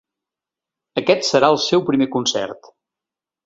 Aquest 1.03 1.29
serà 1.29 1.51
el 1.57 1.59
seu 1.67 1.87
primer 1.93 2.11
concert. 2.19 2.75